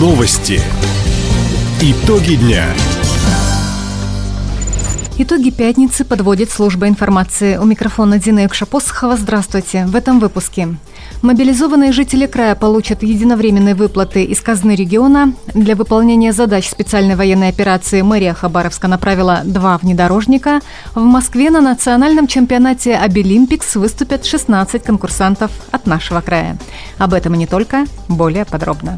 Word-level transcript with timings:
Новости. 0.00 0.62
Итоги 1.82 2.36
дня. 2.36 2.64
Итоги 5.18 5.50
пятницы 5.50 6.06
подводит 6.06 6.50
служба 6.50 6.88
информации. 6.88 7.58
У 7.58 7.66
микрофона 7.66 8.18
Дина 8.18 8.44
Юкшапосхова. 8.44 9.18
Здравствуйте. 9.18 9.84
В 9.84 9.94
этом 9.94 10.18
выпуске. 10.18 10.68
Мобилизованные 11.20 11.92
жители 11.92 12.24
края 12.24 12.54
получат 12.54 13.02
единовременные 13.02 13.74
выплаты 13.74 14.24
из 14.24 14.40
казны 14.40 14.74
региона. 14.74 15.34
Для 15.52 15.76
выполнения 15.76 16.32
задач 16.32 16.70
специальной 16.70 17.14
военной 17.16 17.48
операции 17.48 18.00
мэрия 18.00 18.32
Хабаровска 18.32 18.88
направила 18.88 19.42
два 19.44 19.76
внедорожника. 19.76 20.60
В 20.94 21.02
Москве 21.02 21.50
на 21.50 21.60
национальном 21.60 22.26
чемпионате 22.26 22.96
Обилимпикс 22.96 23.76
выступят 23.76 24.24
16 24.24 24.82
конкурсантов 24.82 25.50
от 25.70 25.86
нашего 25.86 26.22
края. 26.22 26.56
Об 26.96 27.12
этом 27.12 27.34
и 27.34 27.36
не 27.36 27.46
только, 27.46 27.84
более 28.08 28.46
подробно. 28.46 28.96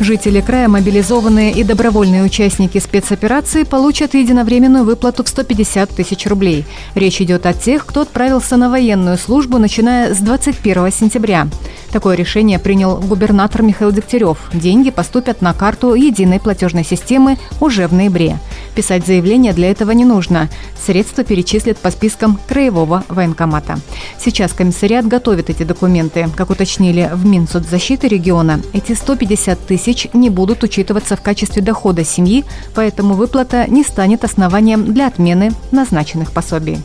Жители 0.00 0.40
края, 0.40 0.66
мобилизованные 0.68 1.52
и 1.52 1.62
добровольные 1.62 2.24
участники 2.24 2.78
спецоперации 2.78 3.62
получат 3.62 4.14
единовременную 4.14 4.84
выплату 4.84 5.22
в 5.22 5.28
150 5.28 5.90
тысяч 5.90 6.26
рублей. 6.26 6.66
Речь 6.96 7.20
идет 7.20 7.46
о 7.46 7.52
тех, 7.52 7.86
кто 7.86 8.00
отправился 8.00 8.56
на 8.56 8.68
военную 8.70 9.16
службу, 9.16 9.58
начиная 9.58 10.12
с 10.12 10.18
21 10.18 10.90
сентября. 10.90 11.46
Такое 11.92 12.16
решение 12.16 12.58
принял 12.58 12.96
губернатор 12.96 13.62
Михаил 13.62 13.92
Дегтярев. 13.92 14.38
Деньги 14.52 14.90
поступят 14.90 15.40
на 15.40 15.54
карту 15.54 15.94
единой 15.94 16.40
платежной 16.40 16.84
системы 16.84 17.38
уже 17.60 17.86
в 17.86 17.94
ноябре. 17.94 18.38
Писать 18.74 19.06
заявление 19.06 19.52
для 19.52 19.70
этого 19.70 19.92
не 19.92 20.04
нужно. 20.04 20.48
Средства 20.84 21.22
перечислят 21.22 21.78
по 21.78 21.90
спискам 21.90 22.38
краевого 22.48 23.04
военкомата. 23.08 23.78
Сейчас 24.18 24.52
комиссариат 24.52 25.06
готовит 25.06 25.48
эти 25.48 25.62
документы. 25.62 26.28
Как 26.36 26.50
уточнили 26.50 27.08
в 27.12 27.24
Минсоцзащиты 27.24 28.08
региона, 28.08 28.60
эти 28.72 28.92
150 28.92 29.66
тысяч 29.66 30.08
не 30.12 30.28
будут 30.28 30.64
учитываться 30.64 31.16
в 31.16 31.22
качестве 31.22 31.62
дохода 31.62 32.04
семьи, 32.04 32.44
поэтому 32.74 33.14
выплата 33.14 33.66
не 33.68 33.84
станет 33.84 34.24
основанием 34.24 34.92
для 34.92 35.06
отмены 35.06 35.52
назначенных 35.70 36.32
пособий. 36.32 36.78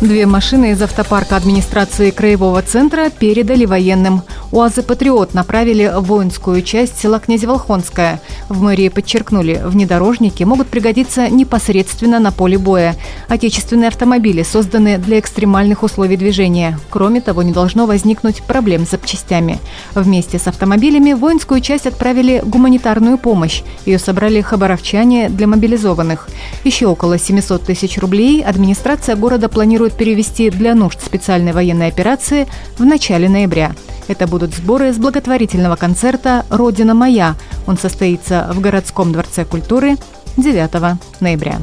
Две 0.00 0.26
машины 0.26 0.72
из 0.72 0.82
автопарка 0.82 1.36
администрации 1.36 2.10
Краевого 2.10 2.60
центра 2.60 3.08
передали 3.08 3.64
военным. 3.64 4.22
УАЗы 4.56 4.82
«Патриот» 4.82 5.34
направили 5.34 5.92
в 5.94 6.04
воинскую 6.04 6.62
часть 6.62 6.98
села 6.98 7.20
Князеволхонское. 7.20 8.22
В 8.48 8.62
мэрии 8.62 8.88
подчеркнули, 8.88 9.60
внедорожники 9.62 10.44
могут 10.44 10.68
пригодиться 10.68 11.28
непосредственно 11.28 12.20
на 12.20 12.32
поле 12.32 12.56
боя. 12.56 12.96
Отечественные 13.28 13.88
автомобили 13.88 14.42
созданы 14.42 14.96
для 14.96 15.18
экстремальных 15.18 15.82
условий 15.82 16.16
движения. 16.16 16.78
Кроме 16.88 17.20
того, 17.20 17.42
не 17.42 17.52
должно 17.52 17.84
возникнуть 17.84 18.42
проблем 18.44 18.86
с 18.86 18.92
запчастями. 18.92 19.58
Вместе 19.94 20.38
с 20.38 20.46
автомобилями 20.46 21.12
в 21.12 21.18
воинскую 21.18 21.60
часть 21.60 21.86
отправили 21.86 22.42
гуманитарную 22.42 23.18
помощь. 23.18 23.62
Ее 23.84 23.98
собрали 23.98 24.40
хабаровчане 24.40 25.28
для 25.28 25.48
мобилизованных. 25.48 26.30
Еще 26.64 26.86
около 26.86 27.18
700 27.18 27.64
тысяч 27.64 27.98
рублей 27.98 28.42
администрация 28.42 29.16
города 29.16 29.50
планирует 29.50 29.92
перевести 29.92 30.48
для 30.48 30.74
нужд 30.74 31.04
специальной 31.04 31.52
военной 31.52 31.88
операции 31.88 32.48
в 32.78 32.86
начале 32.86 33.28
ноября. 33.28 33.74
Это 34.08 34.26
будут 34.26 34.54
сборы 34.54 34.92
с 34.92 34.98
благотворительного 34.98 35.76
концерта 35.76 36.44
«Родина 36.50 36.94
моя». 36.94 37.34
Он 37.66 37.76
состоится 37.76 38.48
в 38.52 38.60
городском 38.60 39.12
дворце 39.12 39.44
культуры 39.44 39.96
9 40.36 40.98
ноября. 41.20 41.58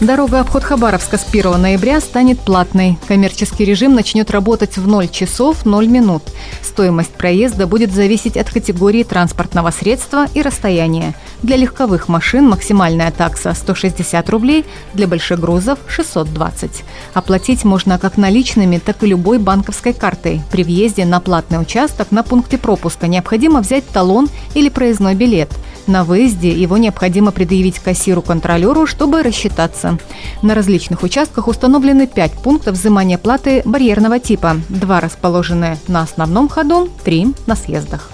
Дорога 0.00 0.38
обход 0.38 0.62
Хабаровска 0.62 1.18
с 1.18 1.26
1 1.28 1.60
ноября 1.60 2.00
станет 2.00 2.38
платной. 2.38 2.96
Коммерческий 3.08 3.64
режим 3.64 3.96
начнет 3.96 4.30
работать 4.30 4.76
в 4.76 4.86
0 4.86 5.08
часов 5.08 5.66
0 5.66 5.88
минут. 5.88 6.22
Стоимость 6.62 7.10
проезда 7.10 7.66
будет 7.66 7.92
зависеть 7.92 8.36
от 8.36 8.48
категории 8.48 9.02
транспортного 9.02 9.72
средства 9.72 10.26
и 10.34 10.42
расстояния. 10.42 11.16
Для 11.42 11.56
легковых 11.56 12.06
машин 12.06 12.48
максимальная 12.48 13.10
такса 13.10 13.52
160 13.52 14.30
рублей, 14.30 14.64
для 14.94 15.08
больших 15.08 15.40
грузов 15.40 15.80
620. 15.88 16.84
Оплатить 17.14 17.64
можно 17.64 17.98
как 17.98 18.16
наличными, 18.16 18.78
так 18.78 19.02
и 19.02 19.08
любой 19.08 19.38
банковской 19.40 19.94
картой. 19.94 20.42
При 20.52 20.62
въезде 20.62 21.06
на 21.06 21.18
платный 21.18 21.60
участок 21.60 22.12
на 22.12 22.22
пункте 22.22 22.56
пропуска 22.56 23.08
необходимо 23.08 23.60
взять 23.60 23.88
талон 23.88 24.28
или 24.54 24.68
проездной 24.68 25.16
билет– 25.16 25.50
на 25.88 26.04
выезде 26.04 26.52
его 26.52 26.76
необходимо 26.76 27.32
предъявить 27.32 27.78
кассиру-контролеру, 27.78 28.86
чтобы 28.86 29.22
рассчитаться. 29.22 29.98
На 30.42 30.54
различных 30.54 31.02
участках 31.02 31.48
установлены 31.48 32.06
5 32.06 32.32
пунктов 32.34 32.74
взимания 32.74 33.18
платы 33.18 33.62
барьерного 33.64 34.20
типа. 34.20 34.58
Два 34.68 35.00
расположены 35.00 35.78
на 35.88 36.02
основном 36.02 36.48
ходу, 36.48 36.88
три 37.04 37.34
на 37.46 37.56
съездах. 37.56 38.10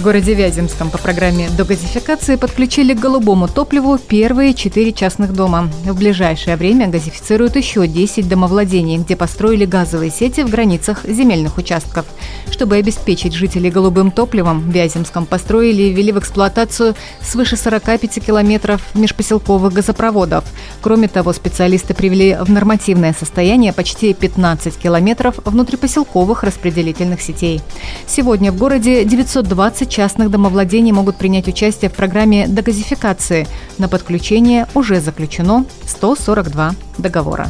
В 0.00 0.02
городе 0.02 0.32
Вяземском 0.32 0.88
по 0.88 0.96
программе 0.96 1.50
догазификации 1.50 2.36
подключили 2.36 2.94
к 2.94 2.98
голубому 2.98 3.48
топливу 3.48 3.98
первые 3.98 4.54
четыре 4.54 4.94
частных 4.94 5.34
дома. 5.34 5.68
В 5.84 5.94
ближайшее 5.94 6.56
время 6.56 6.88
газифицируют 6.88 7.54
еще 7.56 7.86
10 7.86 8.26
домовладений, 8.26 8.96
где 8.96 9.14
построили 9.14 9.66
газовые 9.66 10.10
сети 10.10 10.40
в 10.40 10.48
границах 10.48 11.04
земельных 11.04 11.58
участков. 11.58 12.06
Чтобы 12.50 12.76
обеспечить 12.76 13.34
жителей 13.34 13.70
голубым 13.70 14.10
топливом, 14.10 14.60
в 14.60 14.72
Вяземском 14.72 15.26
построили 15.26 15.82
и 15.82 15.92
ввели 15.92 16.12
в 16.12 16.18
эксплуатацию 16.18 16.94
свыше 17.20 17.58
45 17.58 18.24
километров 18.24 18.80
межпоселковых 18.94 19.74
газопроводов. 19.74 20.44
Кроме 20.80 21.08
того, 21.08 21.34
специалисты 21.34 21.92
привели 21.92 22.38
в 22.40 22.50
нормативное 22.50 23.12
состояние 23.12 23.74
почти 23.74 24.14
15 24.14 24.78
километров 24.78 25.34
внутрипоселковых 25.44 26.42
распределительных 26.42 27.20
сетей. 27.20 27.60
Сегодня 28.06 28.50
в 28.50 28.56
городе 28.56 29.04
920 29.04 29.89
частных 29.90 30.30
домовладений 30.30 30.92
могут 30.92 31.16
принять 31.16 31.48
участие 31.48 31.90
в 31.90 31.94
программе 31.94 32.46
дегазификации. 32.46 33.46
На 33.76 33.88
подключение 33.88 34.66
уже 34.74 35.00
заключено 35.00 35.66
142 35.86 36.74
договора. 36.96 37.48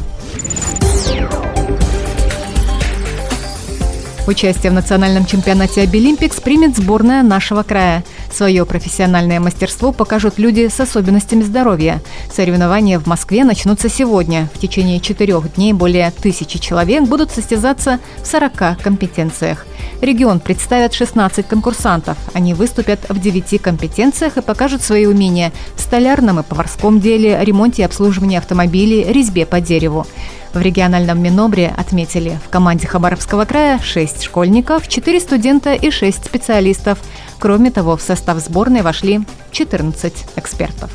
Участие 4.31 4.71
в 4.71 4.75
национальном 4.75 5.25
чемпионате 5.25 5.81
Обилимпикс 5.81 6.39
примет 6.39 6.77
сборная 6.77 7.21
нашего 7.21 7.63
края. 7.63 8.05
Свое 8.31 8.65
профессиональное 8.65 9.41
мастерство 9.41 9.91
покажут 9.91 10.39
люди 10.39 10.69
с 10.69 10.79
особенностями 10.79 11.43
здоровья. 11.43 12.01
Соревнования 12.33 12.97
в 12.97 13.07
Москве 13.07 13.43
начнутся 13.43 13.89
сегодня. 13.89 14.47
В 14.53 14.59
течение 14.59 15.01
четырех 15.01 15.53
дней 15.55 15.73
более 15.73 16.11
тысячи 16.11 16.59
человек 16.59 17.03
будут 17.03 17.29
состязаться 17.31 17.99
в 18.23 18.25
40 18.25 18.81
компетенциях. 18.81 19.65
Регион 19.99 20.39
представят 20.39 20.93
16 20.93 21.45
конкурсантов. 21.45 22.17
Они 22.33 22.53
выступят 22.53 23.01
в 23.09 23.19
9 23.19 23.61
компетенциях 23.61 24.37
и 24.37 24.41
покажут 24.41 24.81
свои 24.81 25.07
умения 25.07 25.51
в 25.75 25.81
столярном 25.81 26.39
и 26.39 26.43
поварском 26.43 27.01
деле, 27.01 27.37
ремонте 27.43 27.81
и 27.81 27.85
обслуживании 27.85 28.37
автомобилей, 28.37 29.11
резьбе 29.11 29.45
по 29.45 29.59
дереву. 29.59 30.07
В 30.53 30.59
региональном 30.59 31.21
Минобре 31.21 31.73
отметили, 31.77 32.37
в 32.45 32.49
команде 32.49 32.85
Хабаровского 32.85 33.45
края 33.45 33.79
6 33.81 34.23
школьников, 34.23 34.87
4 34.87 35.19
студента 35.21 35.73
и 35.73 35.91
6 35.91 36.25
специалистов. 36.25 36.99
Кроме 37.39 37.71
того, 37.71 37.95
в 37.95 38.01
состав 38.01 38.39
сборной 38.39 38.81
вошли 38.81 39.21
14 39.51 40.13
экспертов. 40.35 40.91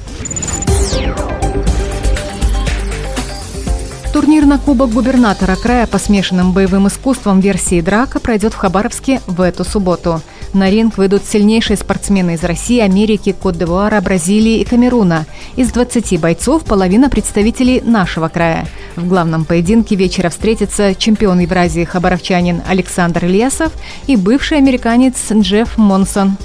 Турнир 4.13 4.47
на 4.47 4.59
Кубок 4.59 4.91
губернатора 4.91 5.57
края 5.57 5.87
по 5.87 5.99
смешанным 5.99 6.53
боевым 6.53 6.89
искусствам 6.89 7.41
версии 7.41 7.81
драка 7.81 8.21
пройдет 8.21 8.55
в 8.55 8.57
Хабаровске 8.57 9.21
в 9.27 9.41
эту 9.41 9.65
субботу. 9.65 10.21
На 10.57 10.71
ринг 10.71 10.97
выйдут 10.97 11.23
сильнейшие 11.27 11.77
спортсмены 11.77 12.33
из 12.33 12.43
России, 12.43 12.81
Америки, 12.81 13.37
Кот-д'Ивуара, 13.39 14.01
Бразилии 14.01 14.61
и 14.61 14.65
Камеруна. 14.65 15.27
Из 15.55 15.71
20 15.71 16.19
бойцов 16.19 16.65
половина 16.65 17.11
представителей 17.11 17.83
нашего 17.83 18.29
края. 18.29 18.67
В 18.97 19.07
главном 19.07 19.45
поединке 19.45 19.97
вечера 19.97 20.31
встретятся 20.31 20.95
чемпион 20.95 21.41
Евразии 21.41 21.85
хабаровчанин 21.85 22.63
Александр 22.67 23.27
Ильясов 23.27 23.71
и 24.07 24.17
бывший 24.17 24.57
американец 24.57 25.31
Джефф 25.31 25.77
Монсон. 25.77 26.39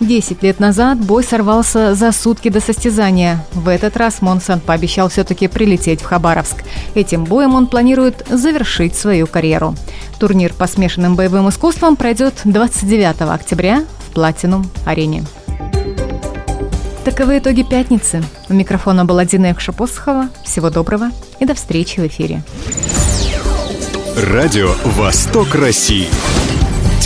Десять 0.00 0.44
лет 0.44 0.60
назад 0.60 0.98
бой 0.98 1.24
сорвался 1.24 1.94
за 1.94 2.12
сутки 2.12 2.50
до 2.50 2.60
состязания. 2.60 3.44
В 3.52 3.68
этот 3.68 3.96
раз 3.96 4.22
Монсон 4.22 4.60
пообещал 4.60 5.08
все-таки 5.08 5.48
прилететь 5.48 6.02
в 6.02 6.04
Хабаровск. 6.04 6.62
Этим 6.94 7.24
боем 7.24 7.56
он 7.56 7.66
планирует 7.66 8.24
завершить 8.30 8.94
свою 8.94 9.26
карьеру. 9.26 9.74
Турнир 10.20 10.54
по 10.54 10.68
смешанным 10.68 11.16
боевым 11.16 11.48
искусствам 11.48 11.96
пройдет 11.96 12.34
29 12.44 13.22
октября 13.22 13.84
в 14.06 14.14
Платинум-арене. 14.14 15.24
Таковы 17.04 17.38
итоги 17.38 17.62
пятницы. 17.62 18.22
У 18.48 18.54
микрофона 18.54 19.04
была 19.04 19.24
Дина 19.24 19.46
Якшапосхова. 19.46 20.28
Всего 20.44 20.70
доброго 20.70 21.10
и 21.40 21.44
до 21.44 21.54
встречи 21.54 21.98
в 21.98 22.06
эфире. 22.06 22.42
Радио 24.16 24.72
«Восток 24.84 25.54
России». 25.54 26.06